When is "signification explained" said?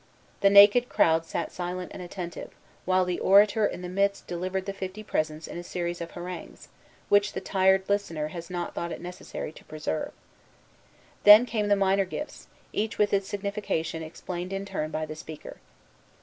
13.29-14.51